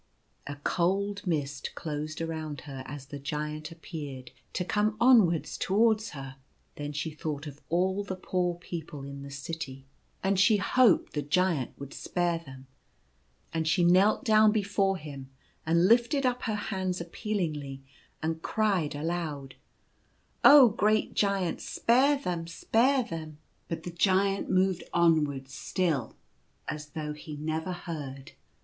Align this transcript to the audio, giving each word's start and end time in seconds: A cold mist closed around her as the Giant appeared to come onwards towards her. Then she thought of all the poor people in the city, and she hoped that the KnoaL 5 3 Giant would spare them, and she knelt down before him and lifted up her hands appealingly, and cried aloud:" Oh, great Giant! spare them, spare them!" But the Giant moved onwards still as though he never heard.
A 0.47 0.55
cold 0.63 1.27
mist 1.27 1.75
closed 1.75 2.21
around 2.21 2.61
her 2.61 2.81
as 2.87 3.05
the 3.05 3.19
Giant 3.19 3.71
appeared 3.71 4.31
to 4.53 4.65
come 4.65 4.97
onwards 4.99 5.59
towards 5.59 6.09
her. 6.17 6.37
Then 6.75 6.91
she 6.91 7.11
thought 7.11 7.45
of 7.45 7.61
all 7.69 8.03
the 8.03 8.15
poor 8.15 8.55
people 8.55 9.03
in 9.03 9.21
the 9.21 9.29
city, 9.29 9.85
and 10.23 10.39
she 10.39 10.57
hoped 10.57 11.13
that 11.13 11.25
the 11.25 11.27
KnoaL 11.27 11.27
5 11.27 11.29
3 11.29 11.29
Giant 11.55 11.79
would 11.79 11.93
spare 11.93 12.39
them, 12.39 12.65
and 13.53 13.67
she 13.67 13.83
knelt 13.83 14.23
down 14.25 14.51
before 14.51 14.97
him 14.97 15.29
and 15.67 15.85
lifted 15.85 16.25
up 16.25 16.41
her 16.45 16.55
hands 16.55 16.99
appealingly, 16.99 17.83
and 18.23 18.41
cried 18.41 18.95
aloud:" 18.95 19.53
Oh, 20.43 20.69
great 20.69 21.13
Giant! 21.13 21.61
spare 21.61 22.17
them, 22.17 22.47
spare 22.47 23.03
them!" 23.03 23.37
But 23.69 23.83
the 23.83 23.91
Giant 23.91 24.49
moved 24.49 24.83
onwards 24.95 25.53
still 25.53 26.15
as 26.67 26.89
though 26.89 27.13
he 27.13 27.37
never 27.37 27.71
heard. 27.73 28.31